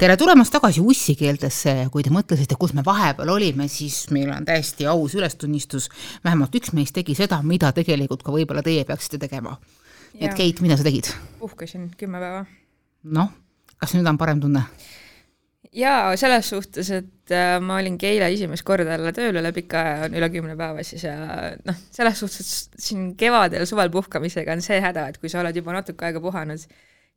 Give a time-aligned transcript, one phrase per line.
[0.00, 4.86] tere tulemast tagasi ussikeeltesse, kui te mõtlesite, kus me vahepeal olime, siis meil on täiesti
[4.88, 5.90] aus ülestunnistus,
[6.24, 9.58] vähemalt üks meist tegi seda, mida tegelikult ka võib-olla teie peaksite tegema.
[10.16, 11.12] et Keit, mida sa tegid?
[11.38, 12.46] puhkasin kümme päeva.
[13.04, 13.28] noh,
[13.76, 14.64] kas nüüd on parem tunne?
[15.76, 20.08] jaa, selles suhtes, et äh, ma olingi eile esimest korda jälle tööl üle pika aja,
[20.08, 21.18] üle kümne päeva siis ja
[21.60, 25.76] noh, selles suhtes siin kevadel, suvel puhkamisega on see häda, et kui sa oled juba
[25.76, 26.64] natuke aega puhanud,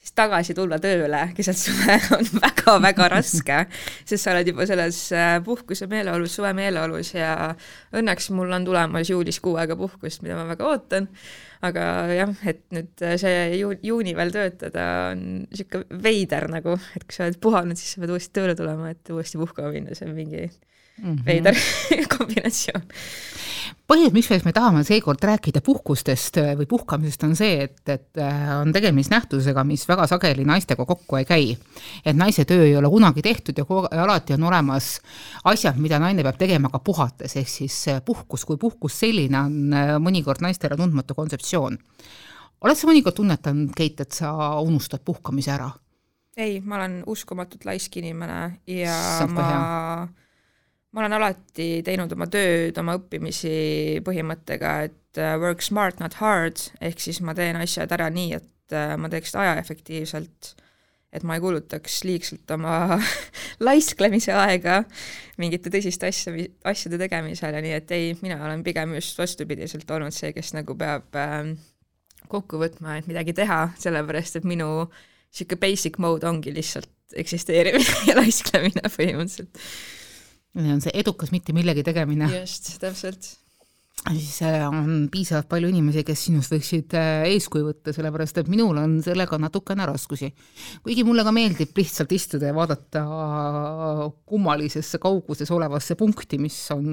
[0.04, 3.60] siis tagasi tulla tööle keset suve on väga-väga raske,
[4.04, 7.54] sest sa oled juba selles äh, puhkuse meeleolus, suve meeleolus ja
[7.96, 11.08] õnneks mul on tulemas juulis kuu aega puhkust, mida ma väga ootan,
[11.64, 17.08] aga jah, et nüüd äh, see ju-, juuni veel töötada on niisugune veider nagu, et
[17.08, 20.10] kui sa oled puhanud, siis sa pead uuesti tööle tulema, et uuesti puhkama minna, see
[20.10, 20.50] on mingi
[21.02, 21.26] mm -hmm.
[21.26, 21.56] veider
[22.18, 22.84] kombinatsioon
[23.90, 28.54] põhjus, miks me tahame seekord rääkida puhkustest äh, või puhkamisest, on see, et, et äh,
[28.56, 31.52] on tegemist nähtusega, mis väga sageli naistega kokku ei käi.
[32.06, 33.66] et naise töö ei ole kunagi tehtud ja
[34.04, 34.96] alati on olemas
[35.44, 39.78] asjad, mida naine peab tegema ka puhates, ehk siis äh, puhkus kui puhkus selline on
[40.04, 41.78] mõnikord naistele tundmatu kontseptsioon.
[42.62, 45.72] oled sa mõnikord tunnetanud, Keit, et sa unustad puhkamise ära?
[46.38, 49.50] ei, ma olen uskumatult laisk inimene ja Saab ma
[50.94, 56.68] ma olen alati teinud oma tööd, oma õppimisi põhimõttega, et äh, work smart, not hard,
[56.86, 60.54] ehk siis ma teen asjad ära nii, et äh, ma teeks aja efektiivselt,
[61.14, 63.00] et ma ei kulutaks liigselt oma
[63.68, 64.84] laisklemise aega
[65.42, 66.34] mingite tõsiste asja,
[66.70, 71.18] asjade tegemisele, nii et ei, mina olen pigem just vastupidiselt olnud see, kes nagu peab
[71.18, 71.56] äh,
[72.30, 74.86] kokku võtma, et midagi teha, sellepärast et minu
[75.34, 79.58] niisugune basic mode ongi lihtsalt eksisteerimine ja laisklemine põhimõtteliselt
[80.56, 82.30] on see edukas mitte millegi tegemine.
[82.40, 83.34] just, täpselt
[84.12, 88.76] siis äh, on piisavalt palju inimesi, kes sinust võiksid äh, eeskuju võtta, sellepärast et minul
[88.82, 90.28] on sellega natukene raskusi.
[90.84, 93.04] kuigi mulle ka meeldib lihtsalt istuda ja vaadata
[94.28, 96.84] kummalisesse kauguses olevasse punkti, mis on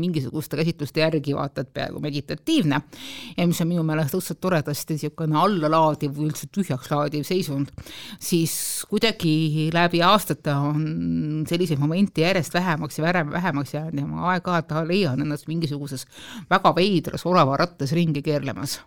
[0.00, 2.80] mingisuguste käsitluste järgi vaata et peaaegu meditatiivne
[3.36, 7.68] ja mis on minu meelest õudselt toredasti niisugune allalaadiv või üldse tühjaks laadiv seisund,
[8.22, 8.56] siis
[8.88, 15.20] kuidagi läbi aastate on selliseid momente järjest vähemaks ja vähemaks jäänud ja ma aeg-ajalt leian
[15.20, 16.03] ennast mingisuguses
[16.50, 18.80] väga veidras olavarattas ringi keerlemas.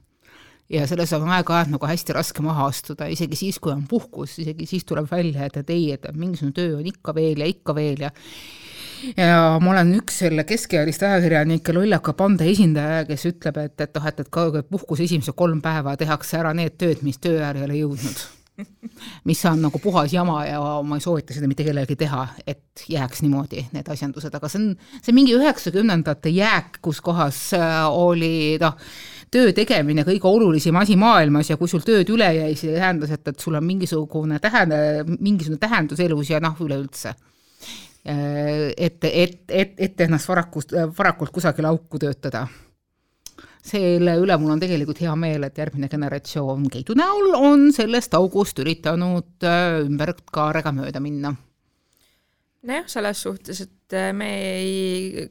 [0.70, 4.66] Ja selles on aeg-ajalt nagu hästi raske maha astuda, isegi siis, kui on puhkus, isegi
[4.68, 8.08] siis tuleb välja, et, et ei, et mingisugune töö on ikka veel ja ikka veel
[8.08, 8.12] ja
[9.16, 14.10] ja ma olen üks selle keskealiste ajakirjanike lollaka pande esindaja, kes ütleb, et, et noh,
[14.10, 18.26] et, et puhkuse esimesed kolm päeva tehakse ära need tööd, mis töö ole jõudnud
[19.28, 23.22] mis on nagu puhas jama ja ma ei soovita seda mitte kellelegi teha, et jääks
[23.26, 28.58] niimoodi need asjandused, aga see on, see on mingi üheksakümnendate jääk, kus kohas äh, oli
[28.62, 28.78] noh,
[29.34, 33.26] töö tegemine kõige olulisem asi maailmas ja kui sul tööd üle jäi, see tähendas, et,
[33.30, 37.14] et sul on mingisugune tähend-, mingisugune tähendus elus ja noh, üleüldse.
[38.08, 42.48] Äh, et, et, et, et ennast varakult, varakult kusagil auku töötada
[43.68, 48.60] selle üle mul on tegelikult hea meel, et järgmine generatsioon Keidu näol on sellest august
[48.64, 51.34] üritanud äh, ümberkaarega mööda minna.
[52.68, 55.28] nojah, selles suhtes, et äh, me ei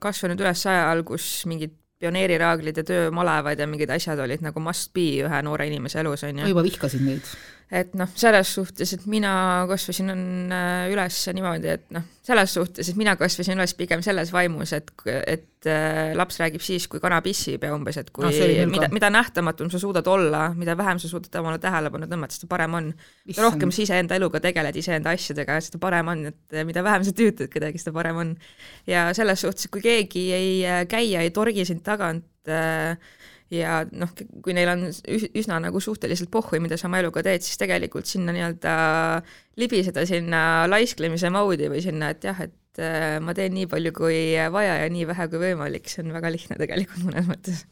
[0.00, 5.08] kasvanud üles ajal, kus mingid pioneeriraaglid ja töömalevad ja mingid asjad olid nagu must be
[5.26, 6.44] ühe noore inimese elus, on ju.
[6.46, 7.34] ma juba vihkasin neid
[7.70, 9.32] et noh, selles suhtes, et mina
[9.70, 14.72] kasvasin äh, üles niimoodi, et noh, selles suhtes, et mina kasvasin üles pigem selles vaimus,
[14.74, 18.90] et, et äh, laps räägib siis, kui kana pissib ja umbes, et kui no, mida,
[18.90, 22.90] mida nähtamatum sa suudad olla, mida vähem sa suudad omale tähelepanu tõmmata, seda parem on.
[23.30, 27.14] mida rohkem sa iseenda eluga tegeled, iseenda asjadega, seda parem on, et mida vähem sa
[27.14, 28.36] tüütad kedagi, seda parem on.
[28.90, 32.98] ja selles suhtes, kui keegi ei äh, käi ja ei torgi sind tagant äh,
[33.50, 34.12] ja noh,
[34.44, 38.34] kui neil on üsna nagu suhteliselt pohhui, mida sa oma eluga teed, siis tegelikult sinna
[38.36, 38.74] nii-öelda
[39.60, 44.22] libiseda sinna laisklemise moodi või sinna, et jah, et äh, ma teen nii palju kui
[44.54, 47.66] vaja ja nii vähe kui võimalik, see on väga lihtne tegelikult mõnes mõttes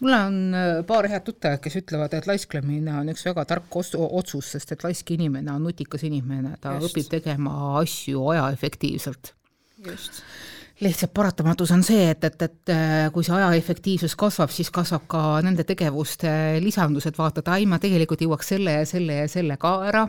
[0.00, 4.52] mul on äh, paar head tuttavat, kes ütlevad, et laisklemine on üks väga tark otsus,
[4.54, 6.92] sest et laisk inimene on nutikas inimene, ta Just.
[6.92, 9.34] õpib tegema asju ajaefektiivselt.
[9.80, 10.24] just
[10.80, 15.04] lihtsalt paratamatus on see, et, et, et äh, kui see aja efektiivsus kasvab, siis kasvab
[15.10, 16.30] ka nende tegevuste
[16.64, 20.06] lisandus, et vaata, et ai, ma tegelikult jõuaks selle ja selle ja selle ka ära.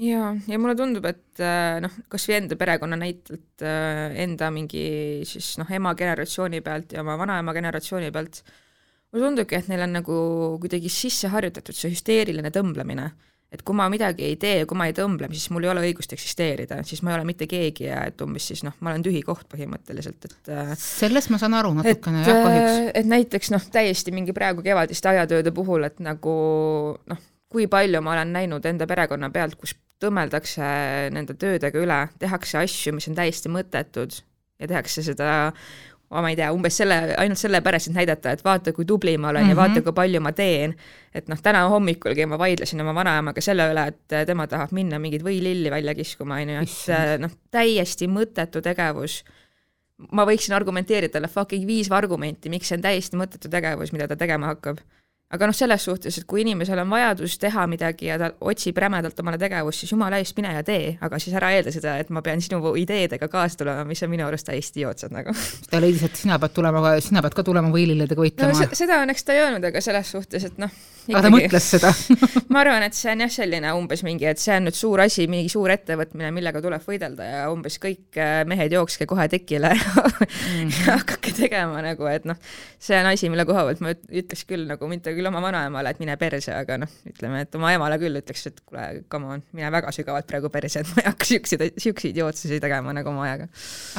[0.00, 4.84] ja, ja mulle tundub, et äh, noh, kas või enda perekonna näitelt, äh, enda mingi
[5.28, 8.44] siis noh, ema generatsiooni pealt ja oma vanaema generatsiooni pealt,
[9.10, 10.20] mulle tundubki, et neil on nagu
[10.62, 13.10] kuidagi sisse harjutatud see hüsteeriline tõmblemine
[13.50, 16.14] et kui ma midagi ei tee, kui ma ei tõmble, siis mul ei ole õigust
[16.14, 19.24] eksisteerida, siis ma ei ole mitte keegi ja et umbes siis noh, ma olen tühi
[19.26, 22.70] koht põhimõtteliselt, et äh, sellest ma saan aru natukene jah, kahjuks.
[22.70, 26.34] Äh, et näiteks noh, täiesti mingi praegu kevadiste ajatööde puhul, et nagu
[27.10, 30.66] noh, kui palju ma olen näinud enda perekonna pealt, kus tõmmeldakse
[31.12, 34.22] nende töödega üle, tehakse asju, mis on täiesti mõttetud
[34.60, 35.50] ja tehakse seda
[36.10, 39.44] ma ei tea, umbes selle, ainult sellepärast, et näidata, et vaata, kui tubli ma olen
[39.44, 39.50] mm -hmm.
[39.50, 39.82] ja vaata, mhm.
[39.84, 40.74] kui palju ma teen.
[41.14, 45.22] et noh, täna hommikulgi ma vaidlesin oma vanaemaga selle üle, et tema tahab minna mingeid
[45.22, 49.24] võililli välja kiskuma, on ju, et noh, täiesti mõttetu tegevus.
[50.12, 54.16] ma võiksin argumenteerida talle fucking viis argumenti, miks see on täiesti mõttetu tegevus, mida ta
[54.16, 54.78] tegema hakkab
[55.30, 59.18] aga noh, selles suhtes, et kui inimesel on vajadus teha midagi ja ta otsib rämedalt
[59.22, 62.22] omale tegevust, siis jumala eest mine ja tee, aga siis ära eelda seda, et ma
[62.26, 65.34] pean sinu ideedega kaasa tulema, mis on minu arust täiesti idiootsed nagu.
[65.70, 68.80] ta leidis, et sina pead tulema, sina pead ka tulema võililledega võitlema no,.
[68.82, 70.74] seda õnneks ta ei öelnud, aga selles suhtes, et noh.
[71.08, 71.92] Aga ta mõtles seda
[72.52, 75.26] ma arvan, et see on jah, selline umbes mingi, et see on nüüd suur asi,
[75.30, 79.80] mingi suur ettevõtmine, millega tuleb võidelda ja umbes kõik äh, mehed jookske kohe tekile mm
[79.80, 80.72] -hmm.
[80.86, 82.38] ja hakake tegema nagu, et noh,
[82.78, 86.02] see on asi, mille koha pealt ma ütleks küll nagu mitte küll oma vanaemale, et
[86.02, 89.70] mine perse, aga noh, ütleme, et oma emale küll ütleks, et kuule, come on, mine
[89.72, 93.48] väga sügavalt praegu perse, et ma ei hakka siukseid, siukseid idiootsusi tegema nagu oma ajaga.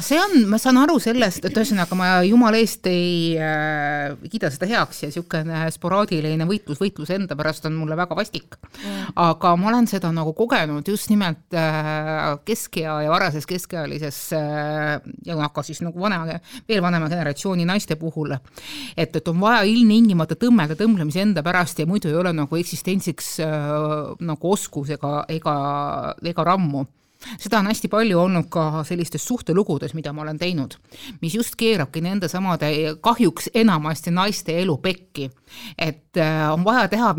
[0.01, 4.69] see on, ma saan aru sellest, et ühesõnaga ma jumala eest ei äh, kiida seda
[4.69, 8.57] heaks ja niisugune sporaadiline võitlus võitluse enda pärast on mulle väga vastik.
[8.61, 9.13] Mm..
[9.21, 15.35] aga ma olen seda nagu kogenud just nimelt äh, keskea ja varases keskealises äh, ja
[15.35, 18.35] noh, ka siis nagu vana, veel vanema generatsiooni naiste puhul,
[18.95, 23.39] et, et on vaja ilmtingimata tõmmelda tõmblemise enda pärast ja muidu ei ole nagu eksistentsiks
[23.45, 23.69] äh,
[24.21, 25.55] nagu oskus ega, ega,
[26.23, 26.85] ega rammu
[27.39, 30.75] seda on hästi palju olnud ka sellistes suhtelugudes, mida ma olen teinud,
[31.21, 32.71] mis just keerabki nende samade
[33.01, 35.29] kahjuks enamasti naiste elu pekki.
[35.77, 37.15] et äh, on vaja teha,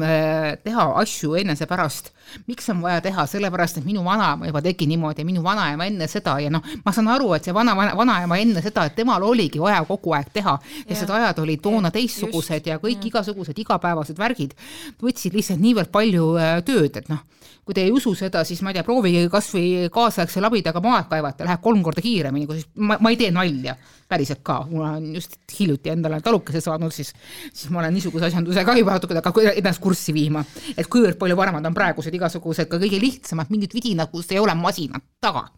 [0.65, 2.13] teha asju enesepärast.
[2.47, 6.09] Miks on vaja teha, sellepärast et minu vanaema juba tegi niimoodi ja minu vanaema enne
[6.11, 9.61] seda ja noh, ma saan aru, et see vana, vanaema enne seda, et temal oligi
[9.63, 10.57] vaja kogu aeg teha,
[10.87, 13.13] sest need ajad olid toona teistsugused ja kõik ja.
[13.13, 14.57] igasugused igapäevased värgid
[15.03, 17.23] võtsid lihtsalt niivõrd palju äh, tööd, et noh,
[17.65, 21.09] kui te ei usu seda, siis ma ei tea, proovige kas või kaasaegse labidaga maad
[21.11, 23.77] kaevata, läheb kolm korda kiiremini, kui siis ma, ma ei tee nalja,
[24.13, 27.15] päriselt ka, mul on just hiljuti endale talukese saanud, siis
[27.49, 29.19] siis ma olen niisuguse asjandusega juba natuke
[29.57, 30.45] ennast kurssi viima,
[30.77, 34.55] et kuivõrd palju paremad on praegused igasugused ka kõige lihtsamad mingid vidinad, kus ei ole
[34.59, 35.49] masinat taga.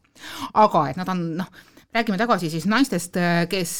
[0.54, 1.48] aga et nad on noh
[1.94, 3.14] räägime tagasi siis naistest,
[3.48, 3.72] kes,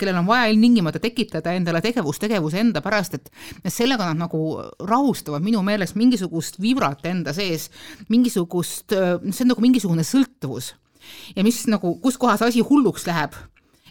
[0.00, 3.28] kellel on vaja ilmtingimata tekitada endale tegevus tegevuse enda pärast, et
[3.68, 4.40] sellega nad nagu
[4.88, 7.68] rahustavad minu meelest mingisugust vibrat enda sees,
[8.08, 10.72] mingisugust, see on nagu mingisugune sõltuvus.
[11.36, 13.36] ja mis nagu, kus kohas asi hulluks läheb,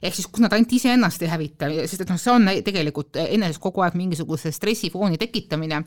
[0.01, 3.61] ehk siis kus nad ainult iseennast ei hävita, sest et noh, see on tegelikult eneses
[3.61, 5.83] kogu aeg mingisuguse stressifooni tekitamine.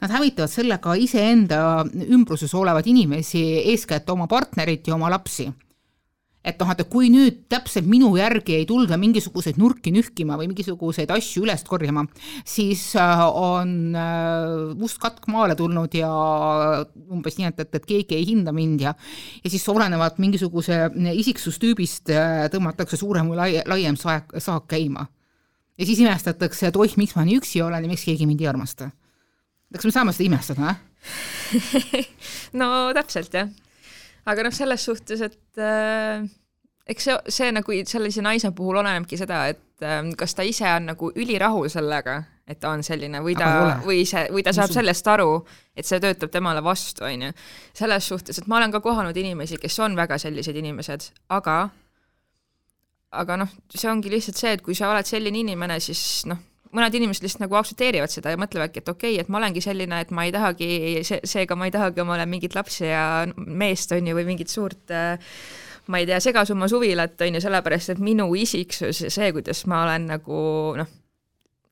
[0.00, 1.60] Nad hävitavad sellega iseenda
[2.06, 5.48] ümbruses olevaid inimesi, eeskätt oma partnerit ja oma lapsi
[6.46, 11.10] et noh, et kui nüüd täpselt minu järgi ei tulda mingisuguseid nurki nühkima või mingisuguseid
[11.14, 12.04] asju üles korjama,
[12.46, 16.10] siis äh, on äh, must katk maale tulnud ja
[17.10, 18.94] umbes nii, et, et, et keegi ei hinda mind ja
[19.42, 25.08] ja siis olenevalt mingisuguse isiksustüübist äh, tõmmatakse suurem või lai, laiem saak, saak käima.
[25.76, 28.52] ja siis imestatakse, et oih, miks ma nii üksi olen ja miks keegi mind ei
[28.54, 28.92] armasta.
[29.74, 30.82] kas me saame seda imestada, jah
[32.60, 33.50] no täpselt, jah
[34.26, 36.24] aga noh, selles suhtes, et äh,
[36.86, 40.90] eks see, see nagu sellise naise puhul olenebki seda, et äh, kas ta ise on
[40.92, 43.48] nagu ülirahul sellega, et ta on selline või ta,
[43.82, 45.40] või see, või ta saab sellest aru,
[45.74, 47.32] et see töötab temale vastu, on ju.
[47.74, 51.58] selles suhtes, et ma olen ka kohanud inimesi, kes on väga sellised inimesed, aga
[53.16, 56.38] aga noh, see ongi lihtsalt see, et kui sa oled selline inimene, siis noh,
[56.74, 60.00] mõned inimesed lihtsalt nagu aktsepteerivad seda ja mõtlevadki, et okei okay,, et ma olengi selline,
[60.02, 60.70] et ma ei tahagi,
[61.06, 63.04] see, seega ma ei tahagi omale mingit lapsi ja
[63.36, 64.94] meest, on ju, või mingit suurt
[65.86, 69.84] ma ei tea, segasumma suvilat, on ju, sellepärast et minu isiksus ja see, kuidas ma
[69.86, 70.38] olen nagu
[70.78, 70.94] noh,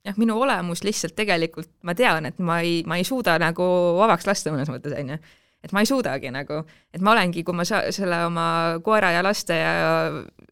[0.05, 3.65] jah, minu olemus lihtsalt tegelikult ma tean, et ma ei, ma ei suuda nagu
[3.99, 5.25] vabaks lasta mõnes mõttes, on ju.
[5.65, 6.59] Et ma ei suudagi nagu,
[6.93, 8.47] et ma olengi, kui ma sa-, selle oma
[8.85, 9.71] koera ja laste ja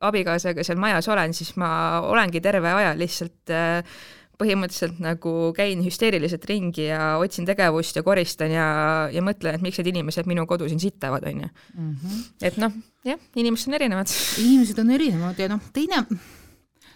[0.09, 3.99] abikaasaga seal majas olen, siis ma olengi terve aja lihtsalt äh,
[4.43, 8.67] põhimõtteliselt nagu käin hüsteeriliselt ringi ja otsin tegevust ja koristan ja,
[9.15, 11.51] ja mõtlen, et miks need inimesed minu kodu siin sittavad, on ju.
[11.79, 12.21] Mhm.
[12.51, 14.15] et noh, jah, inimesed on erinevad.
[14.43, 16.05] inimesed on erinevad ja noh, teine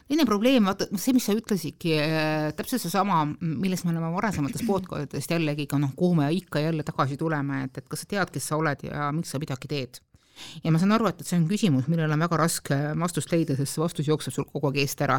[0.06, 5.34] teine probleem, vaata see, mis sa ütlesidki äh,, täpselt seesama, millest me oleme varasemates podcast'idest
[5.34, 8.52] jällegi ka noh, kuhu me ikka jälle tagasi tuleme, et, et kas sa tead, kes
[8.52, 10.00] sa oled ja miks sa midagi teed
[10.64, 13.56] ja ma saan aru, et, et see on küsimus, millele on väga raske vastust leida,
[13.58, 15.18] sest see vastus jookseb sul kogu aeg eest ära.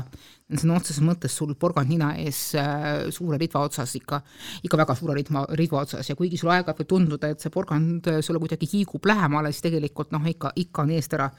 [0.54, 4.22] sõna otseses mõttes sul porgand nina ees äh, suure ridva otsas ikka,
[4.68, 8.12] ikka väga suure ridva, ridva otsas ja kuigi sul aeg-ajalt võib tunduda, et see porgand
[8.22, 11.32] sulle kuidagi hiigub lähemale, siis tegelikult noh, ikka, ikka on eest ära.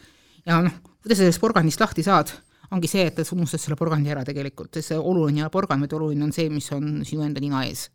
[0.47, 2.33] ja noh, kuidas sa sellest porgandist lahti saad,
[2.75, 5.87] ongi see, et sa unustad selle porgandi ära tegelikult, sest see oluline ei ole porgand,
[5.87, 7.89] vaid oluline on see, mis on sinu enda nina ees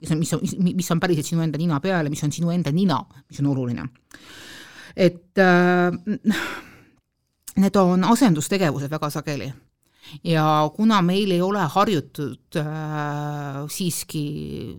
[0.00, 0.40] mis on, mis on,
[0.76, 2.98] mis on päriselt sinu enda nina peal ja mis on sinu enda nina,
[3.30, 3.86] mis on oluline.
[4.96, 5.92] Et äh,
[7.56, 9.52] need on asendustegevused väga sageli
[10.24, 14.24] ja kuna meil ei ole harjutud äh, siiski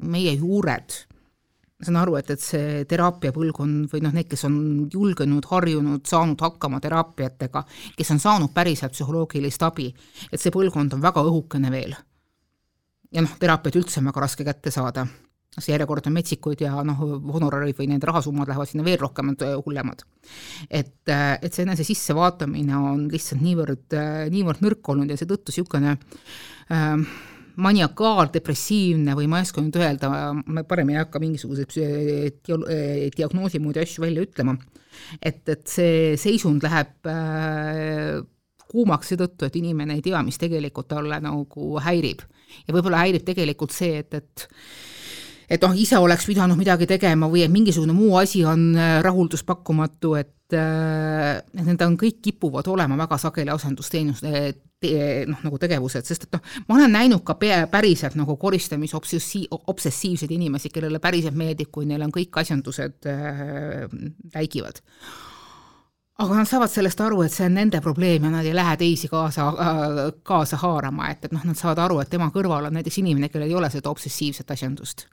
[0.02, 0.98] meie juured
[1.78, 4.58] ma saan aru, et, et see teraapiapõlvkond või noh, need, kes on
[4.90, 7.62] julgenud, harjunud, saanud hakkama teraapiatega,
[7.98, 9.92] kes on saanud päriselt psühholoogilist abi,
[10.32, 11.94] et see põlvkond on väga õhukene veel.
[13.14, 15.06] ja noh, teraapiat üldse on väga raske kätte saada,
[15.58, 17.00] see järjekord on metsikud ja noh,
[17.34, 19.34] honorarid või need rahasummad lähevad sinna veel rohkem
[19.66, 20.04] hullemad.
[20.70, 23.98] et, et see enese sissevaatamine on lihtsalt niivõrd,
[24.34, 26.94] niivõrd nõrk olnud ja seetõttu niisugune äh,
[27.58, 30.10] maniakaal-depressiivne või ma ei oska nüüd öelda,
[30.46, 32.50] ma parem ei hakka mingisuguseid
[33.18, 34.54] diagnoosi moodi asju välja ütlema,
[35.18, 38.20] et, et see seisund läheb äh,
[38.68, 42.22] kuumaks seetõttu, et inimene ei tea, mis tegelikult talle nagu häirib.
[42.68, 44.48] ja võib-olla häirib tegelikult see, et, et
[45.50, 50.16] et noh, ise oleks pidanud midagi tegema või et mingisugune muu asi on äh, rahulduspakkumatu,
[50.20, 54.32] et äh, et need on, kõik kipuvad olema väga sageli asendusteenuste
[54.78, 59.48] noh, nagu tegevused, sest et noh, ma olen näinud ka pea, päriselt nagu koristamise obsessi-,
[59.50, 63.88] obsessiivseid inimesi, kellele päriselt meeldib, kui neil on kõik asjandused äh,
[64.36, 64.84] täigivad.
[66.18, 69.10] Aga nad saavad sellest aru, et see on nende probleem ja nad ei lähe teisi
[69.10, 73.02] kaasa äh,, kaasa haarama, et, et noh, nad saavad aru, et tema kõrval on näiteks
[73.02, 75.08] inimene, kellel ei ole seda obsessiivset asjandust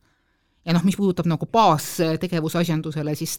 [0.65, 3.39] ja noh, mis puudutab nagu baastegevuse asjandusele, siis,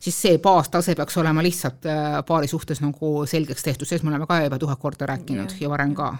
[0.00, 4.26] siis see baastase peaks olema lihtsalt äh, paari suhtes nagu selgeks tehtud, sellest me oleme
[4.26, 6.10] ka juba tuhat korda rääkinud ja, ja varem ka.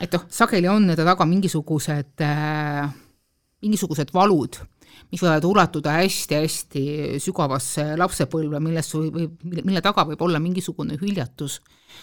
[0.00, 2.94] et noh, sageli on nende taga mingisugused äh,,
[3.62, 4.60] mingisugused valud
[5.12, 6.82] mis võivad ulatuda hästi-hästi
[7.22, 11.60] sügavasse lapsepõlve, millest või, või mille taga võib olla mingisugune hüljatus,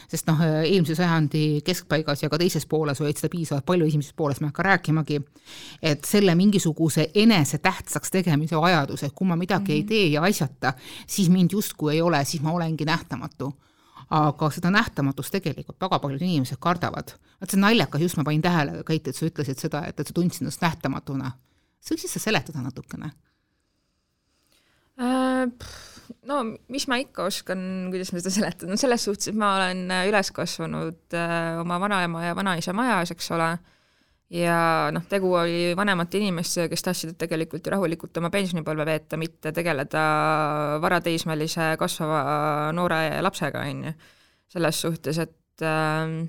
[0.09, 4.39] sest noh, eelmise sajandi keskpaigas ja ka teises pooles olid seda piisavalt palju, esimeses pooles
[4.41, 5.19] ma ei hakka rääkimagi,
[5.81, 9.75] et selle mingisuguse enese tähtsaks tegemise vajadus, et kui ma midagi mm -hmm.
[9.75, 9.89] ei mhm.
[9.89, 10.73] tee ja asjata,
[11.07, 13.53] siis mind justkui ei ole, siis ma olengi nähtamatu
[14.13, 17.15] aga seda nähtamatust tegelikult väga paljud inimesed kardavad.
[17.41, 20.13] vot see naljakas, just ma panin tähele, Keit, et sa ütlesid seda, et, et sa
[20.13, 21.31] tundsid ennast nähtamatuna
[21.91, 23.11] võiksid sa seletada natukene
[25.01, 25.49] äh,?
[26.27, 26.39] No
[26.71, 27.59] mis ma ikka oskan,
[27.91, 31.79] kuidas ma seda seletan, no selles suhtes, et ma olen äh, üles kasvanud äh, oma
[31.83, 33.47] vanaema ja vanaisa majas, eks ole,
[34.33, 34.57] ja
[34.93, 40.03] noh, tegu oli vanemate inimestega, kes tahtsid tegelikult ju rahulikult oma pensionipõlve veeta, mitte tegeleda
[40.83, 43.95] varateismelise kasvava noore lapsega, on ju.
[44.53, 46.19] selles suhtes, et äh,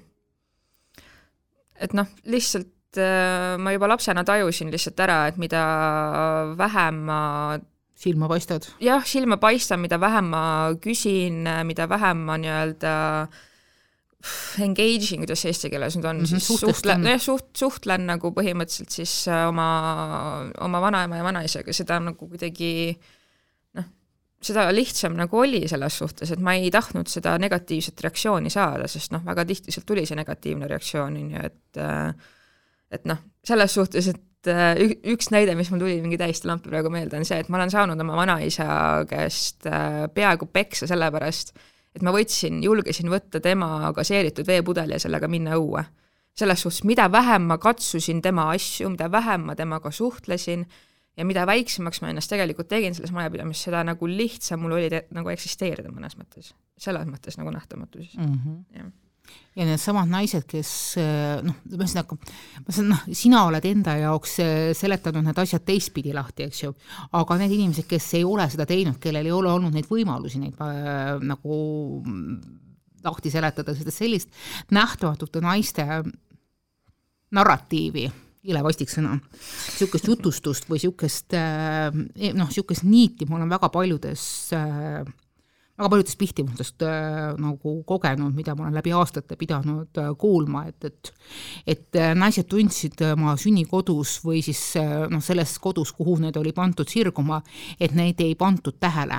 [1.85, 5.63] et noh, lihtsalt äh, ma juba lapsena tajusin lihtsalt ära, et mida
[6.59, 7.21] vähem ma
[7.99, 8.69] silma paistad?
[8.83, 10.45] jah, silma paistan, mida vähem ma
[10.83, 12.95] küsin, mida vähem ma nii-öelda
[14.65, 18.95] engaging, kuidas eesti keeles nüüd on mm, -hmm, siis suhtlen, jah, suht-, suhtlen nagu põhimõtteliselt
[18.95, 19.69] siis äh, oma,
[20.65, 22.95] oma vanaema ja vanaisaga, seda nagu kuidagi
[23.77, 23.91] noh,
[24.45, 29.13] seda lihtsam nagu oli selles suhtes, et ma ei tahtnud seda negatiivset reaktsiooni saada, sest
[29.13, 32.33] noh, väga tihti sealt tuli see negatiivne reaktsioon, on ju, et äh,
[32.93, 34.75] et noh, selles suhtes, et äh,
[35.13, 37.73] üks näide, mis mul tuli mingi täiesti lampi praegu meelde, on see, et ma olen
[37.73, 38.67] saanud oma vanaisa
[39.11, 41.55] käest äh, peaaegu peksa sellepärast,
[41.95, 45.85] et ma võtsin, julgesin võtta tema gaseeritud veepudeli ja sellega minna õue.
[46.35, 50.65] selles suhtes, mida vähem ma katsusin tema asju, mida vähem ma temaga suhtlesin
[51.17, 55.31] ja mida väiksemaks ma ennast tegelikult tegin selles majapidamises, seda nagu lihtsam mul oli nagu
[55.31, 56.55] eksisteerida mõnes mõttes.
[56.79, 58.35] selles mõttes nagu nähtamatuses mm.
[58.35, 58.91] -hmm.
[59.55, 60.71] Ja needsamad naised, kes
[61.47, 62.17] noh, ühesõnaga,
[62.65, 66.73] ma saan, noh, sina oled enda jaoks eh, seletanud need asjad teistpidi lahti, eks ju,
[67.15, 70.59] aga need inimesed, kes ei ole seda teinud, kellel ei ole olnud neid võimalusi neid
[70.65, 71.61] äh, nagu
[73.05, 75.87] lahti seletada, sest sellist nähtamatute naiste
[77.35, 78.09] narratiivi,
[78.51, 84.25] ile vastik sõna, niisugust jutustust või niisugust äh, noh, niisugust niiti ma olen väga paljudes
[84.57, 85.05] äh,
[85.75, 90.85] väga paljudest pihtimustest äh, nagu kogenud, mida ma olen läbi aastate pidanud äh, kuulma, et,
[90.85, 91.13] et
[91.67, 94.61] et äh, naised tundsid oma sünnikodus või siis
[95.11, 97.43] noh, selles kodus, kuhu need oli pandud sirguma,
[97.81, 99.19] et neid ei pandud tähele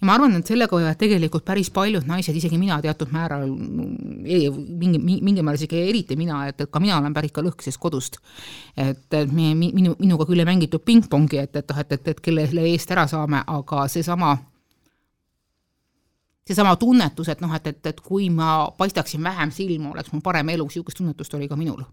[0.00, 4.98] ja ma arvan, et sellega võivad tegelikult päris paljud naised, isegi mina teatud määral, mingi,
[5.04, 8.18] mingil määral isegi eriti mina, et, et ka mina olen pärit ka lõhkesest kodust.
[8.76, 12.48] et, et minu, minuga küll ei mängitud pingpongi, et, et noh, et, et, et kelle
[12.72, 14.32] eest ära saame, aga seesama
[16.44, 20.54] seesama tunnetus, et noh, et, et, et kui ma paistaksin vähem silma, oleks mul parem
[20.54, 21.84] elu, niisugust tunnetust oli ka minul.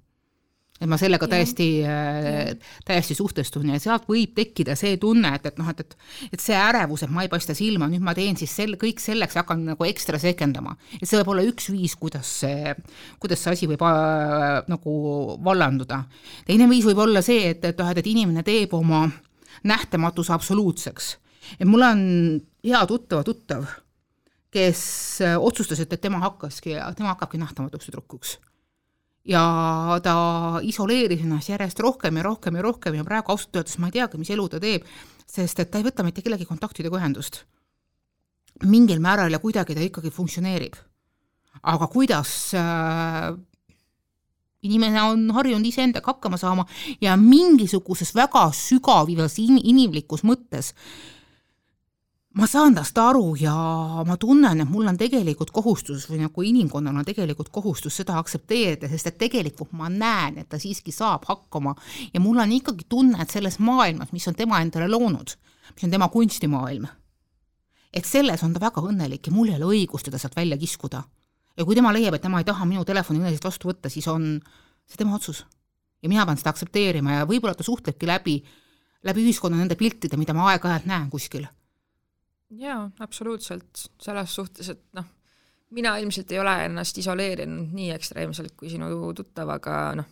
[0.81, 5.60] et ma sellega täiesti, äh, täiesti suhtestun ja sealt võib tekkida see tunne, et, et
[5.62, 8.55] noh, et, et et see ärevus, et ma ei paista silma, nüüd ma teen siis
[8.58, 10.74] sel-, kõik selleks ja hakkan nagu ekstra sekendama.
[10.98, 12.74] et see võib olla üks viis, kuidas see,
[13.22, 14.96] kuidas see asi võib äh, nagu
[15.46, 16.01] vallanduda.
[16.50, 19.05] teine viis võib olla see, et, et noh, et, et inimene teeb oma
[19.63, 21.13] nähtamatuse absoluutseks.
[21.60, 22.03] et mul on
[22.65, 23.70] hea tuttava tuttav,
[24.51, 24.84] kes
[25.24, 28.38] äh, otsustas, et, et tema hakkaski, tema hakkabki nähtamatuks tüdrukuks
[29.27, 29.43] ja
[30.03, 30.15] ta
[30.65, 34.17] isoleeris ennast järjest rohkem ja rohkem ja rohkem ja praegu ausalt öeldes ma ei teagi,
[34.17, 34.88] mis elu ta teeb,
[35.29, 37.46] sest et ta ei võta mitte kellegi kontaktidega ühendust.
[38.65, 40.75] mingil määral ja kuidagi ta ikkagi funktsioneerib.
[41.63, 43.38] aga kuidas äh,
[44.62, 46.65] inimene on harjunud iseendaga hakkama saama
[47.01, 51.21] ja mingisuguses väga sügavivas inimlikus mõttes äh,
[52.31, 53.53] ma saan tast aru ja
[54.07, 58.88] ma tunnen, et mul on tegelikult kohustus või nagu inimkonnal on tegelikult kohustus seda aktsepteerida,
[58.91, 61.75] sest et tegelikult ma näen, et ta siiski saab hakkama
[62.13, 65.35] ja mul on ikkagi tunne, et selles maailmas, mis on tema endale loonud,
[65.75, 66.88] mis on tema kunstimaailm,
[67.91, 71.03] et selles on ta väga õnnelik ja mul ei ole õigust teda sealt välja kiskuda.
[71.57, 74.38] ja kui tema leiab, et tema ei taha minu telefonikõnesid vastu võtta, siis on
[74.88, 75.43] see tema otsus.
[76.01, 78.43] ja mina pean seda aktsepteerima ja võib-olla ta suhtlebki läbi,
[79.03, 81.50] läbi ühiskonna nende piltide, mida ma aeg-ajalt näen kuskil
[82.60, 85.05] jaa, absoluutselt, selles suhtes, et noh,
[85.75, 90.10] mina ilmselt ei ole ennast isoleerinud nii ekstreemselt kui sinu tuttav, aga noh,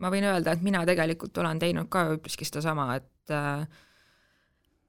[0.00, 3.66] ma võin öelda, et mina tegelikult olen teinud ka üpriski sedasama, et äh,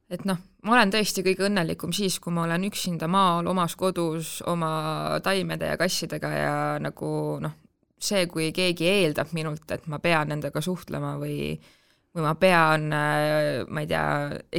[0.10, 4.40] et noh, ma olen tõesti kõige õnnelikum siis, kui ma olen üksinda maal omas kodus
[4.50, 7.12] oma taimede ja kassidega ja nagu
[7.44, 7.58] noh,
[8.00, 11.76] see, kui keegi eeldab minult, et ma pean nendega suhtlema või äh,
[12.16, 14.04] või ma pean, äh, ma ei tea,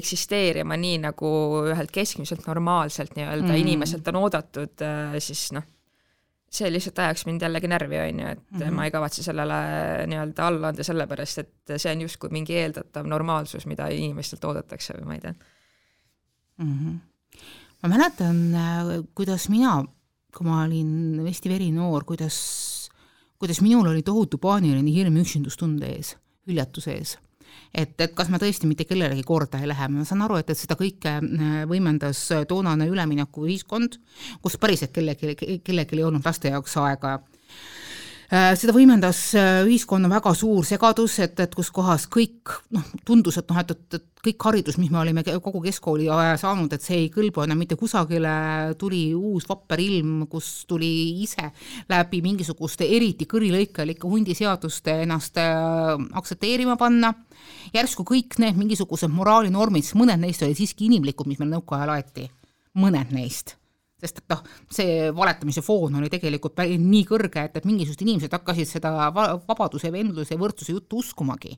[0.00, 1.30] eksisteerima nii, nagu
[1.72, 3.60] ühelt keskmiselt normaalselt nii-öelda mm.
[3.64, 5.66] inimeselt on oodatud, äh, siis noh,
[6.50, 8.74] see lihtsalt ajaks mind jällegi närvi, on ju, et mm -hmm.
[8.74, 9.60] ma ei kavatse sellele
[10.10, 15.06] nii-öelda alla anda, sellepärast et see on justkui mingi eeldatav normaalsus, mida inimestelt oodatakse või
[15.06, 15.34] ma ei tea
[16.58, 16.78] mm.
[16.78, 17.40] -hmm.
[17.82, 19.84] ma mäletan, äh, kuidas mina,
[20.36, 22.90] kui ma olin vesti-veri noor, kuidas,
[23.38, 27.18] kuidas minul oli tohutu paaniline hirm üksindustunde ees, hüljatuse ees
[27.74, 30.58] et, et kas ma tõesti mitte kellelegi korda ei lähe, ma saan aru, et, et
[30.58, 34.00] seda kõike äh, võimendas toonane üleminekuühiskond,
[34.42, 37.18] kus päriselt kellelgi, kellelgi ei olnud laste jaoks aega.
[37.20, 37.36] Äh,
[38.30, 43.50] seda võimendas äh, ühiskonna väga suur segadus, et, et kus kohas kõik noh, tundus, et
[43.50, 47.00] noh, et, et, et kõik haridus, mis me olime kogu keskkooli aja saanud, et see
[47.04, 48.30] ei kõlba enam mitte kusagile,
[48.78, 50.92] tuli uus vapper ilm, kus tuli
[51.24, 51.50] ise
[51.90, 57.16] läbi mingisuguste eriti kõrilõikalike hundiseaduste ennast äh, aktsepteerima panna,
[57.74, 62.30] järsku kõik need mingisugused moraalinormid, mõned neist olid siiski inimlikud, mis meil nõukaajal aeti,
[62.78, 63.56] mõned neist
[64.00, 68.68] sest et noh, see valetamise foon oli tegelikult nii kõrge, et, et mingisugused inimesed hakkasid
[68.68, 71.56] seda vabaduse, vendluse võrdsuse juttu uskumagi.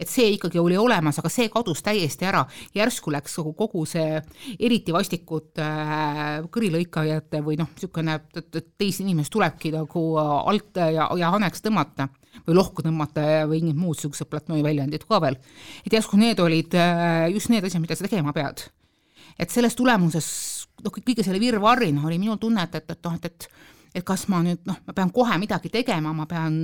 [0.00, 4.16] et see ikkagi oli olemas, aga see kadus täiesti ära, järsku läks kogu, see
[4.56, 11.34] eriti vastikud äh, kõrilõikajate või noh, niisugune, et teist inimest tulebki nagu alt ja, ja
[11.36, 12.08] haneks tõmmata
[12.46, 15.36] või lohku tõmmata või mingid muud niisugused platnoi väljendid ka veel.
[15.84, 18.64] et järsku need olid äh, just need asjad, mida sa tegema pead.
[19.38, 23.30] et selles tulemuses noh, kõige selle virvarrina oli minul tunne, et, et, et noh, et,
[23.30, 23.50] et
[23.90, 26.54] et kas ma nüüd noh, ma pean kohe midagi tegema, ma pean,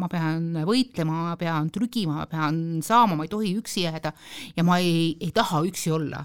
[0.00, 4.14] ma pean võitlema, ma pean trügima, ma pean saama, ma ei tohi üksi jääda
[4.56, 6.24] ja ma ei, ei taha üksi olla.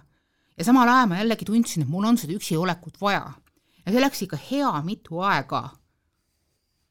[0.57, 3.25] ja samal ajal ma jällegi tundsin, et mul on seda üksiolekut vaja.
[3.83, 5.65] ja see läks ikka hea mitu aega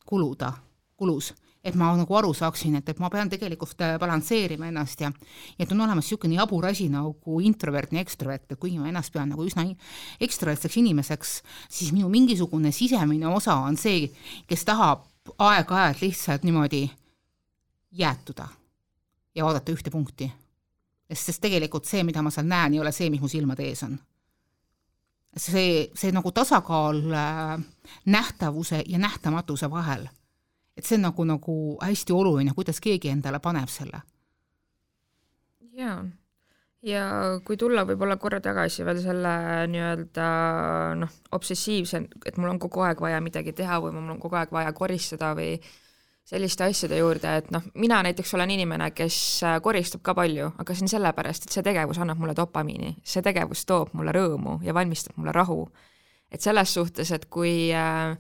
[0.07, 0.53] kuluda,
[0.97, 1.33] kulus
[1.67, 5.11] et ma nagu aru saaksin, et, et ma pean tegelikult äh, balansseerima ennast ja
[5.59, 9.45] et on olemas niisugune jabur asi nagu introvertne ekstrovert, et kuigi ma ennast pean nagu
[9.47, 9.67] üsna
[10.23, 11.37] ekstrovertseks inimeseks,
[11.69, 14.07] siis minu mingisugune sisemine osa on see,
[14.47, 15.07] kes tahab
[15.43, 16.85] aeg-ajalt lihtsalt niimoodi
[17.99, 18.47] jäätuda
[19.35, 20.31] ja vaadata ühte punkti.
[21.09, 23.83] sest, sest tegelikult see, mida ma seal näen, ei ole see, mis mu silmade ees
[23.87, 23.99] on
[25.37, 27.59] see, see nagu tasakaal äh,
[28.07, 30.07] nähtavuse ja nähtamatuse vahel
[30.77, 34.03] et see on nagu, nagu hästi oluline, kuidas keegi endale paneb selle.
[35.77, 35.99] jaa,
[36.87, 37.07] ja
[37.45, 39.33] kui tulla võib-olla korra tagasi veel selle
[39.73, 40.29] nii-öelda
[41.01, 44.55] noh, obsessiivse, et mul on kogu aeg vaja midagi teha või mul on kogu aeg
[44.55, 45.57] vaja koristada või
[46.27, 49.19] selliste asjade juurde, et noh, mina näiteks olen inimene, kes
[49.63, 53.63] koristab ka palju, aga see on sellepärast, et see tegevus annab mulle dopamiini, see tegevus
[53.69, 55.69] toob mulle rõõmu ja valmistab mulle rahu.
[56.31, 58.17] et selles suhtes, et kui äh,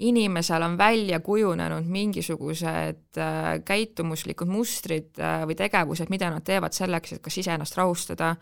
[0.00, 7.16] inimesel on välja kujunenud mingisugused äh, käitumuslikud mustrid äh, või tegevused, mida nad teevad selleks,
[7.16, 8.34] et kas iseennast rahustada,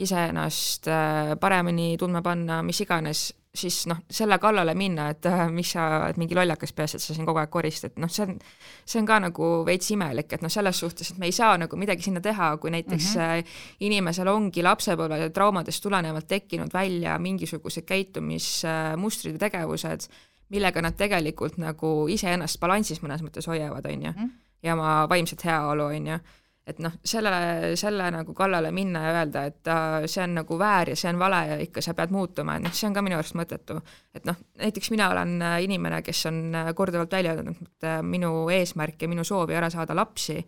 [0.00, 5.84] iseennast äh, paremini tundma panna, mis iganes, siis noh, selle kallale minna, et mis sa
[6.00, 8.40] oled mingi lollakas peas, et sa siin kogu aeg koristad, noh, see on,
[8.88, 11.78] see on ka nagu veits imelik, et noh, selles suhtes, et me ei saa nagu
[11.78, 13.56] midagi sinna teha, kui näiteks mm -hmm.
[13.86, 20.08] inimesel ongi lapsepõlve traumadest tulenevalt tekkinud välja mingisugused käitumismustrid ja tegevused,
[20.52, 24.32] millega nad tegelikult nagu iseennast balansis mõnes mõttes hoiavad, on ju, mhm.
[24.62, 26.18] ja oma vaimset heaolu, on ju
[26.66, 30.94] et noh, sellele, selle nagu kallale minna ja öelda, et äh, see on nagu väär
[30.94, 33.18] ja see on vale ja ikka sa pead muutuma, et noh, see on ka minu
[33.18, 33.76] arust mõttetu.
[34.16, 38.00] et noh, näiteks mina olen äh, inimene, kes on äh, korduvalt välja öelnud, et äh,
[38.02, 40.38] minu eesmärk ja minu soov ei ole saada lapsi,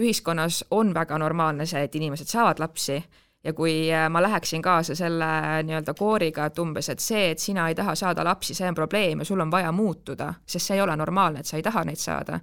[0.00, 2.96] ühiskonnas on väga normaalne see, et inimesed saavad lapsi
[3.44, 5.28] ja kui ma läheksin kaasa selle
[5.66, 9.18] nii-öelda kooriga, et umbes, et see, et sina ei taha saada lapsi, see on probleem
[9.18, 11.98] ja sul on vaja muutuda, sest see ei ole normaalne, et sa ei taha neid
[11.98, 12.38] saada,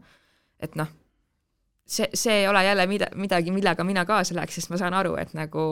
[0.59, 0.91] et noh
[1.89, 5.15] see, see ei ole jälle mida, midagi, millega mina kaasa läheks, sest ma saan aru,
[5.21, 5.63] et nagu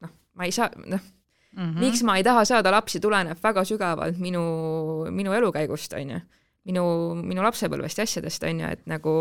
[0.00, 3.64] noh, ma ei saa, noh mm -hmm., miks ma ei taha saada lapsi, tuleneb väga
[3.64, 4.42] sügavalt minu,
[5.10, 6.20] minu elukäigust, on ju.
[6.68, 9.12] minu, minu lapsepõlvest ja asjadest, on ju, et nagu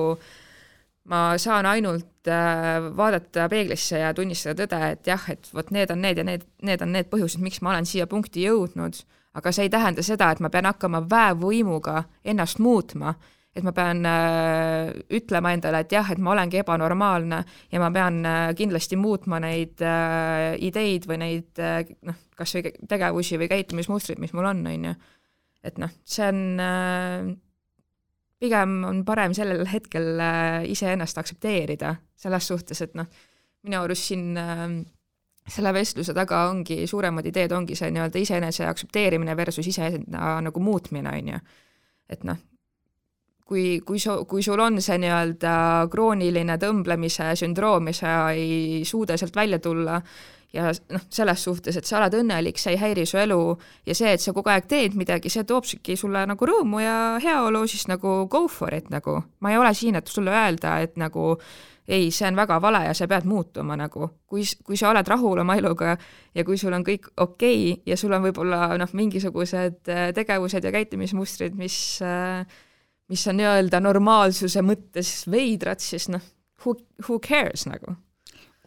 [1.08, 6.04] ma saan ainult äh, vaadata peeglisse ja tunnistada tõde, et jah, et vot need on
[6.04, 9.00] need ja need, need on need põhjused, miks ma olen siia punkti jõudnud,
[9.40, 13.16] aga see ei tähenda seda, et ma pean hakkama väevõimuga ennast muutma
[13.58, 17.40] et ma pean äh, ütlema endale, et jah, et ma olengi ebanormaalne
[17.72, 19.82] ja ma pean äh, kindlasti muutma neid
[20.68, 21.64] ideid või neid
[22.06, 24.96] noh, kas või tegevusi või käitumismustrid, mis mul on, on ju.
[25.66, 27.38] et noh, see on
[28.40, 33.08] pigem on parem sellel hetkel äh, iseennast aktsepteerida, selles suhtes, et noh,
[33.66, 34.68] minu arust siin äh,
[35.48, 41.14] selle vestluse taga ongi, suuremad ideed ongi see nii-öelda iseenese aktsepteerimine versus iseenda nagu muutmine,
[41.14, 41.40] on ju.
[42.10, 42.40] et noh,
[43.48, 45.54] kui, kui su, kui sul on see nii-öelda
[45.92, 50.02] krooniline tõmblemise sündroom ja sa ei suuda sealt välja tulla
[50.54, 53.40] ja noh, selles suhtes, et sa oled õnnelik, see ei häiri su elu
[53.88, 57.66] ja see, et sa kogu aeg teed midagi, see toobki sulle nagu rõõmu ja heaolu,
[57.68, 59.20] siis nagu go for it nagu.
[59.40, 61.36] ma ei ole siin, et sulle öelda, et nagu
[61.88, 64.10] ei, see on väga vale ja sa pead muutuma nagu.
[64.28, 65.98] kui, kui sa oled rahul oma eluga
[66.36, 69.84] ja kui sul on kõik okei okay, ja sul on võib-olla noh, mingisugused
[70.16, 72.44] tegevused ja käitumismustrid, mis äh,
[73.12, 76.24] mis on nii-öelda normaalsuse mõttes veidrad, siis noh,
[76.64, 76.76] who,
[77.08, 77.96] who cares nagu.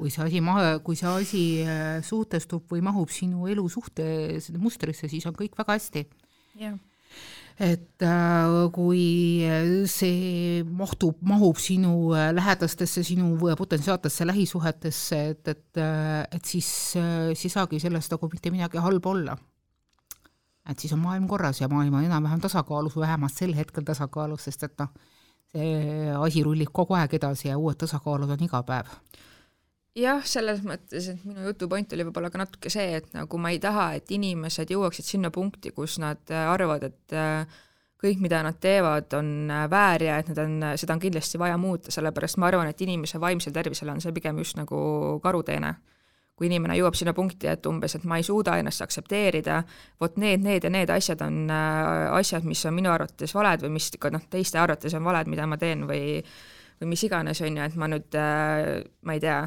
[0.00, 4.07] kui see asi maha, kui see asi äh, suhtestub või mahub sinu elusuhte
[4.57, 6.07] mustrisse, siis on kõik väga hästi
[6.57, 6.79] yeah.
[7.61, 9.44] et äh, kui
[9.92, 15.85] see mahtub, mahub sinu äh, lähedastesse, sinu potentsiaalsetesse lähisuhetesse, et, et,
[16.33, 19.37] et siis, siis ei saagi sellest nagu mitte midagi halba olla
[20.68, 24.44] et siis on maailm korras ja maailm on enam-vähem tasakaalus või vähemalt sel hetkel tasakaalus,
[24.44, 24.92] sest et noh,
[25.53, 28.92] see asi rullib kogu aeg edasi ja uued tasakaalud on iga päev.
[29.96, 33.51] jah, selles mõttes, et minu jutu point oli võib-olla ka natuke see, et nagu ma
[33.51, 37.59] ei taha, et inimesed jõuaksid sinna punkti, kus nad arvavad, et äh,
[38.01, 41.59] kõik, mida nad teevad, on äh, väär ja et nad on, seda on kindlasti vaja
[41.61, 44.79] muuta, sellepärast ma arvan, et inimese vaimsel tervisel on see pigem just nagu
[45.25, 45.75] karuteene
[46.40, 49.59] kui inimene jõuab sinna punkti, et umbes, et ma ei suuda ennast aktsepteerida,
[50.00, 53.74] vot need, need ja need asjad on äh, asjad, mis on minu arvates valed või
[53.76, 56.22] mis ka noh, teiste arvates on valed, mida ma teen või
[56.81, 59.42] või mis iganes, on ju, et ma nüüd äh,, ma ei tea,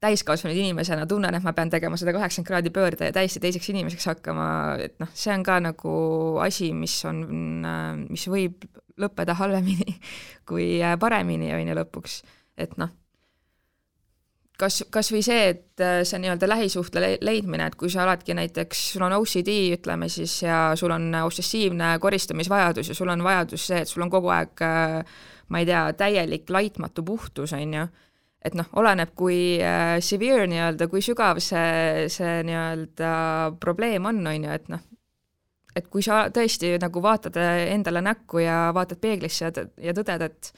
[0.00, 4.08] täiskasvanud inimesena tunnen, et ma pean tegema sada kaheksakümmend kraadi pöörde ja täiesti teiseks inimeseks
[4.14, 4.48] hakkama,
[4.80, 5.96] et noh, see on ka nagu
[6.44, 7.20] asi, mis on,
[7.68, 8.64] äh, mis võib
[8.96, 9.98] lõppeda halvemini
[10.48, 12.22] kui paremini, on ju, lõpuks.
[12.56, 12.96] et noh
[14.60, 18.82] kas, kas või see, et äh, see nii-öelda lähisuhte leidmine, et kui sa oledki näiteks,
[18.94, 23.82] sul on OCD, ütleme siis, ja sul on obsessiivne koristamisvajadus ja sul on vajadus see,
[23.84, 25.16] et sul on kogu aeg äh,
[25.48, 27.86] ma ei tea, täielik laitmatu puhtus, on ju,
[28.46, 33.10] et noh, oleneb, kui äh, severe nii-öelda, kui sügav see, see nii-öelda
[33.62, 34.82] probleem on, on ju, et noh,
[35.76, 40.52] et kui sa tõesti nagu vaatad endale näkku ja vaatad peeglisse ja, ja tõded, et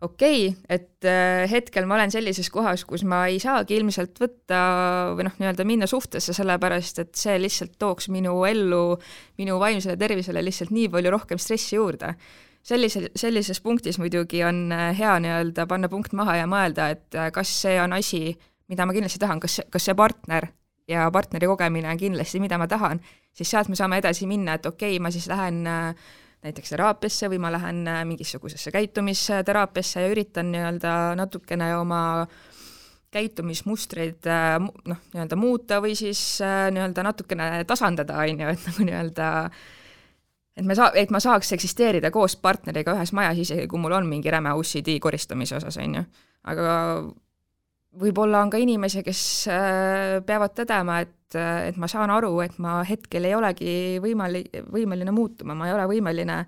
[0.00, 4.60] okei okay,, et äh, hetkel ma olen sellises kohas, kus ma ei saagi ilmselt võtta
[5.16, 8.96] või noh, nii-öelda minna suhtesse, sellepärast et see lihtsalt tooks minu ellu,
[9.40, 12.14] minu vaimsele tervisele lihtsalt nii palju rohkem stressi juurde.
[12.62, 17.28] sellisel, sellises punktis muidugi on äh, hea nii-öelda panna punkt maha ja mõelda, et äh,
[17.32, 20.48] kas see on asi, mida ma kindlasti tahan, kas, kas see partner
[20.88, 23.00] ja partneri kogemine on kindlasti, mida ma tahan,
[23.36, 25.94] siis sealt me saame edasi minna, et okei okay,, ma siis lähen äh,
[26.44, 32.00] näiteks teraapiasse või ma lähen äh, mingisugusesse käitumisteraapiasse ja üritan nii-öelda natukene oma
[33.12, 38.88] käitumismustreid äh, noh, nii-öelda muuta või siis äh, nii-öelda natukene tasandada, on ju, et nagu
[38.88, 39.28] nii-öelda
[40.56, 44.08] et me saa-, et ma saaks eksisteerida koos partneriga ühes majas, isegi kui mul on
[44.08, 46.06] mingi räme OCD koristamise osas, on ju.
[46.52, 46.74] aga
[48.00, 49.22] võib-olla on ka inimesi, kes
[50.26, 55.54] peavad tõdema, et et ma saan aru, et ma hetkel ei olegi võimali-, võimeline muutuma,
[55.54, 56.42] ma ei ole võimeline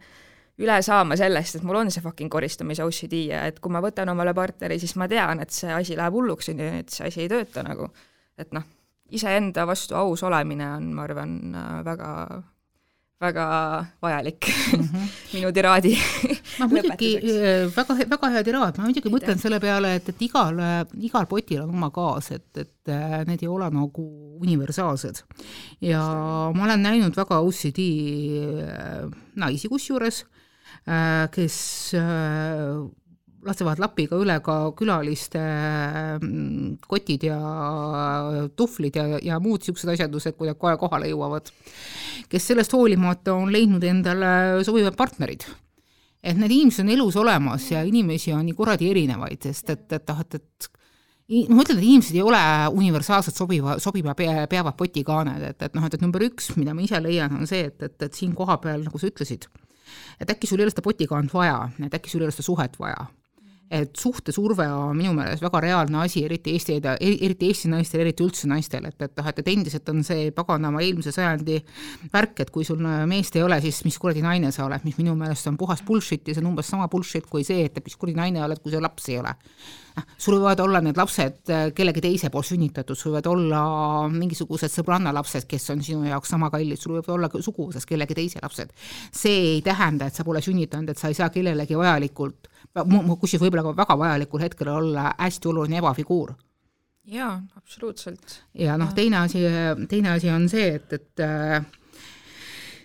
[0.62, 4.12] üle saama sellest, et mul on see fucking koristamise OCD ja et kui ma võtan
[4.12, 7.24] omale partneri, siis ma tean, et see asi läheb hulluks, on ju, et see asi
[7.24, 7.88] ei tööta nagu.
[8.38, 8.64] et noh,
[9.12, 11.36] iseenda vastu aus olemine on, ma arvan,
[11.84, 12.10] väga
[13.22, 13.46] väga
[14.02, 15.06] vajalik mm -hmm.
[15.34, 15.94] minu tiraadi
[16.58, 17.10] ma muidugi,
[17.76, 20.58] väga, väga hea tiraad, ma muidugi mõtlen selle peale, et, et igal,
[20.98, 24.06] igal potil on oma gaas, et, et äh, need ei ole nagu
[24.42, 25.22] universaalsed.
[25.80, 26.02] ja
[26.54, 27.80] ma olen näinud väga OCD
[28.66, 29.06] äh,
[29.36, 30.24] naisi kusjuures,
[30.86, 31.94] äh, kes
[33.46, 37.38] lasevad lapiga üle ka külaliste mm, kotid ja
[38.58, 41.50] tuhvlid ja, ja muud niisugused asjandused, kui nad kohe kohale jõuavad.
[42.30, 45.46] kes sellest hoolimata on leidnud endale sobivad partnerid.
[46.22, 50.08] et need inimesed on elus olemas ja inimesi on nii kuradi erinevaid, sest et, et
[50.08, 50.68] noh, et, et
[51.50, 52.42] no ma ütlen, et inimesed ei ole
[52.78, 56.84] universaalselt sobiva, sobiva pea, peavad potikaaned, et, et noh, et, et number üks, mida ma
[56.84, 59.48] ise leian, on see, et, et, et siin kohapeal, nagu sa ütlesid,
[60.22, 62.78] et äkki sul ei ole seda potikaant vaja, et äkki sul ei ole seda suhet
[62.78, 63.08] vaja
[63.72, 68.50] et suhtesurve on minu meelest väga reaalne asi, eriti Eesti, eriti Eesti naistel, eriti üldse
[68.50, 71.60] naistel, et, et noh, et, et endiselt on see paganama eelmise sajandi
[72.12, 75.16] värk, et kui sul meest ei ole, siis mis kuradi naine sa oled, mis minu
[75.18, 78.18] meelest on puhas bullshit ja see on umbes sama bullshit kui see, et mis kuradi
[78.20, 79.32] naine oled, kui sul lapsi ei ole
[79.96, 83.62] noh, sul võivad olla need lapsed äh, kellegi teise poolt sünnitatud, sul võivad olla
[84.12, 88.42] mingisugused sõbranna lapsed, kes on sinu jaoks sama kallid, sul võivad olla suguvõsas kellegi teise
[88.42, 88.72] lapsed.
[89.12, 93.66] see ei tähenda, et sa pole sünnitanud, et sa ei saa kellelegi vajalikult, kusjuures võib-olla
[93.66, 96.34] ka väga vajalikul hetkel olla hästi oluline ebafiguur.
[97.12, 98.42] Jaa, absoluutselt.
[98.54, 99.42] ja noh, teine asi,
[99.90, 101.24] teine asi on see, et, et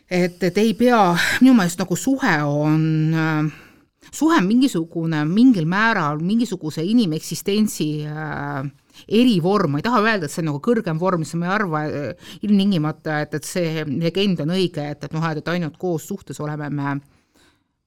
[0.09, 0.99] et, et ei pea,
[1.43, 3.51] minu meelest nagu suhe on äh,
[4.11, 8.69] suhe on mingisugune, mingil määral mingisuguse inimeksistentsi äh,
[9.07, 11.83] erivorm, ma ei taha öelda, et see on nagu kõrgem vorm, sest ma ei arva
[11.85, 16.39] äh, ilmtingimata, et, et see legend on õige, et, et noh, et ainult koos suhtes
[16.43, 16.97] oleme me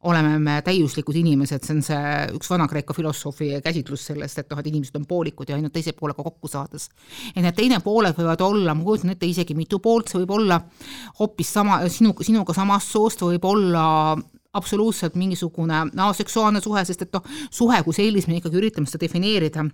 [0.08, 4.68] oleme me täiuslikud inimesed, see on see üks Vana-Kreeka filosoofi käsitlus sellest, et noh, et
[4.70, 6.88] inimesed on poolikud ja ainult teise poolega kokku saades.
[7.34, 10.62] et need teine pooled võivad olla, ma kujutan ette isegi mitu poolt, see võib olla
[11.18, 13.82] hoopis sama, sinu, sinuga samast soost, võib olla
[14.56, 19.66] absoluutselt mingisugune aseksuaalne suhe, sest et noh, suhe kui sellist me ikkagi üritame seda defineerida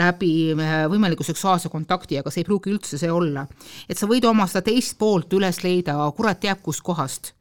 [0.00, 3.44] läbi äh, võimaliku seksuaalse kontakti, aga see ei pruugi üldse see olla.
[3.88, 7.34] et sa võid oma seda teist poolt üles leida kurat teab kust kohast.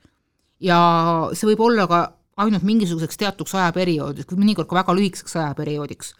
[0.59, 0.81] ja
[1.37, 2.01] see võib olla ka
[2.37, 6.13] ainult mingisuguseks teatuks ajaperioodiks, mõnikord ka väga lühikeseks ajaperioodiks.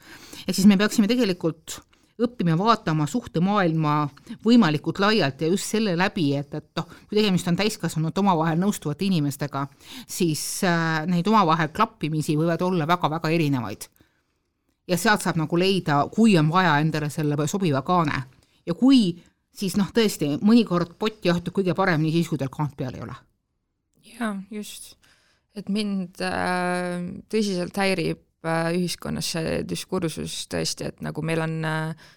[0.47, 1.80] ehk siis me peaksime tegelikult
[2.21, 3.95] õppima vaatama suhtemaailma
[4.45, 9.08] võimalikult laialt ja just selle läbi, et, et noh, kui tegemist on täiskasvanud omavahel nõustuvate
[9.08, 9.65] inimestega,
[10.08, 13.89] siis äh, neid omavahel klappimisi võivad olla väga-väga erinevaid.
[14.88, 18.24] ja sealt saab nagu leida, kui on vaja endale selle sobiva kaane
[18.65, 19.15] ja kui,
[19.54, 23.15] siis noh, tõesti, mõnikord pott jahtub kõige paremini siis, kui tal kaant peal ei ole.
[24.17, 24.95] jaa, just.
[25.55, 32.07] Et mind äh, tõsiselt häirib Äh, ühiskonnas see diskursus tõesti, et nagu meil on äh,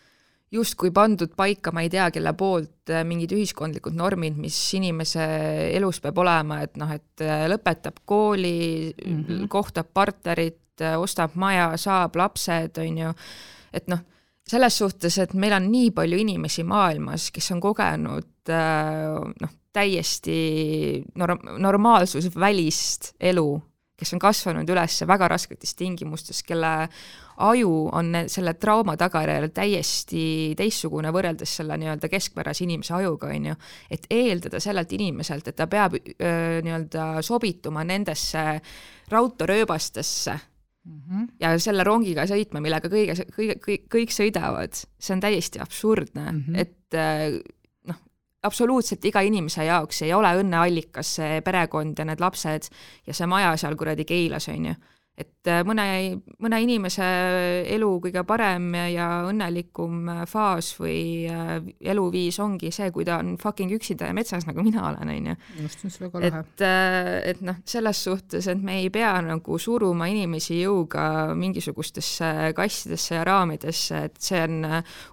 [0.57, 5.27] justkui pandud paika, ma ei tea, kelle poolt äh, mingid ühiskondlikud normid, mis inimese
[5.77, 8.55] elus peab olema, et noh, et lõpetab kooli
[8.94, 9.51] mm, -hmm.
[9.53, 13.12] kohtab partnerit, ostab maja, saab lapsed, on ju,
[13.77, 14.01] et noh,
[14.49, 18.55] selles suhtes, et meil on nii palju inimesi maailmas, kes on kogenud
[19.44, 20.39] noh, täiesti
[21.19, 23.49] norm-, normaalsusvälist elu
[23.99, 26.73] kes on kasvanud üles väga rasketes tingimustes, kelle
[27.47, 30.25] aju on selle trauma tagajärjel täiesti
[30.59, 33.59] teistsugune võrreldes selle nii-öelda keskpärase inimese ajuga, on ju,
[33.95, 38.45] et eeldada sellelt inimeselt, et ta peab nii-öelda sobituma nendesse
[39.15, 41.29] raudteerööbastesse mm -hmm.
[41.41, 46.45] ja selle rongiga sõitma, millega kõige, kõige, kõik, kõik sõidavad, see on täiesti absurdne mm,
[46.49, 46.59] -hmm.
[46.61, 47.55] et
[48.45, 52.69] absoluutselt iga inimese jaoks ei ole õnneallikas see perekond ja need lapsed
[53.07, 54.75] ja see maja seal kuradi Keilas, on ju
[55.14, 55.85] et äh, mõne,
[56.42, 57.07] mõne inimese
[57.70, 61.53] elu kõige parem ja õnnelikum äh, faas või äh,
[61.92, 65.37] eluviis ongi see, kui ta on fucking üksinda ja metsas, nagu mina olen, on ju.
[65.62, 66.42] just, mis väga lahe.
[66.42, 66.64] et,
[67.31, 71.07] et noh, selles suhtes, et me ei pea nagu suruma inimesi jõuga
[71.38, 74.66] mingisugustesse kassidesse ja raamidesse, et see on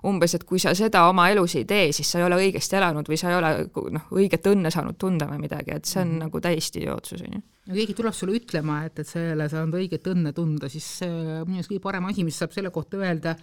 [0.09, 3.05] umbes, et kui sa seda oma elus ei tee, siis sa ei ole õigesti elanud
[3.11, 3.53] või sa ei ole
[3.99, 6.25] noh, õiget õnne saanud tunda või midagi, et see on mm -hmm.
[6.25, 10.07] nagu täiesti idiootsus, on ju ja keegi tuleb sulle ütlema, et, et selle saanud õiget
[10.11, 13.35] õnne tunda, siis minu arust kõige parem asi, mis saab selle kohta öelda,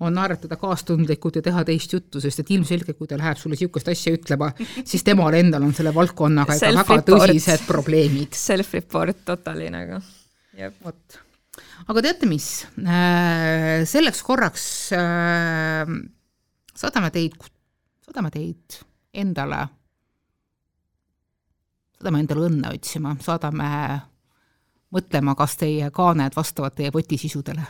[0.00, 3.92] on naeratada kaastundlikult ja teha teist juttu, sest et ilmselgelt, kui ta läheb sulle niisugust
[3.92, 8.36] asja ütlema, siis temal endal on selle valdkonnaga ikka väga tõsised probleemid.
[8.40, 10.00] Self-report totali nagu,
[10.80, 11.20] vot.
[11.86, 15.96] aga teate mis, äh, selleks korraks äh,
[16.76, 17.36] saadame teid,
[18.08, 18.80] saadame teid
[19.16, 19.66] endale,
[21.96, 23.70] saadame endale õnne otsima, saadame
[24.94, 27.64] mõtlema, kas teie kaaned vastavad teie poti sisudele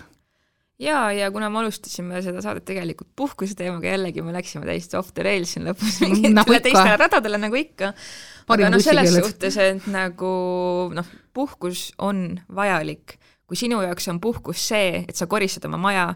[0.79, 5.15] ja, ja kuna me alustasime seda saadet tegelikult puhkuse teemaga, jällegi me läksime täiesti off
[5.17, 7.93] the rails siin lõpus mingitele nagu teistele radadele nagu ikka.
[8.53, 10.33] aga noh, selles suhtes, et nagu
[10.95, 13.19] noh, puhkus on vajalik.
[13.47, 16.09] kui sinu jaoks on puhkus see, et sa koristad oma maja,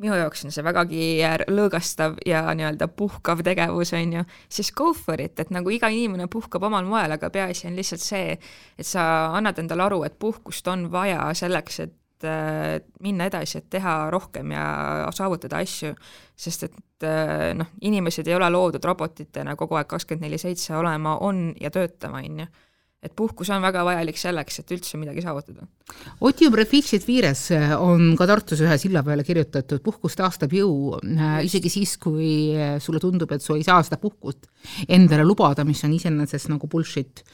[0.00, 1.04] minu jaoks on see vägagi
[1.50, 6.28] lõõgastav ja nii-öelda puhkav tegevus, on ju, siis go for it, et nagu iga inimene
[6.32, 8.36] puhkab omal moel, aga peaasi on lihtsalt see,
[8.78, 9.04] et sa
[9.36, 14.50] annad endale aru, et puhkust on vaja selleks, et et minna edasi, et teha rohkem
[14.52, 15.94] ja saavutada asju,
[16.36, 21.16] sest et äh, noh, inimesed ei ole loodud robotitena kogu aeg kakskümmend neli seitse olema
[21.24, 22.46] on ja töötama, on ju
[23.00, 25.64] et puhkus on väga vajalik selleks, et üldse midagi saavutada.
[26.20, 27.46] Otium Reficit Vires
[27.78, 33.00] on ka Tartus ühe silla peale kirjutatud, puhkus taastab jõu, äh, isegi siis, kui sulle
[33.00, 34.50] tundub, et sa ei saa seda puhkust
[34.88, 37.24] endale lubada, mis on iseenesest nagu bullshit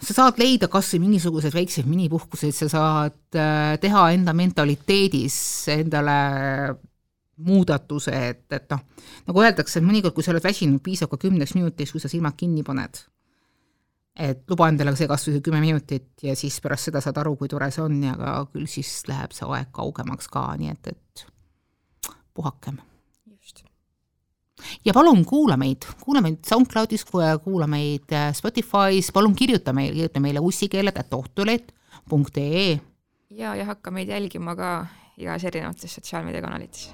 [0.00, 5.36] sa saad leida kas või mingisuguseid väikseid minipuhkuseid, sa saad äh, teha enda mentaliteedis
[5.76, 6.16] endale
[7.40, 8.82] muudatuse, et, et noh,
[9.28, 12.64] nagu öeldakse, mõnikord, kui sa oled väsinud, piisab ka kümneks minutiks, kui sa silmad kinni
[12.66, 13.00] paned.
[14.16, 17.48] Et luba endale see kas või kümme minutit ja siis pärast seda saad aru, kui
[17.48, 21.26] tore see on ja ka küll siis läheb see aeg kaugemaks ka, nii et, et
[22.34, 22.76] puhakem.
[24.84, 30.20] Ja palun kuula meid, kuula meid SoundCloudis, kuula meid äh, Spotify's, palun kirjuta meile, kirjuta
[30.20, 32.80] meile ussikeeled.ohtuleht.ee.
[33.30, 34.86] ja, ja hakka meid jälgima ka
[35.20, 36.90] igas erinevates sotsiaalmeediakanalites.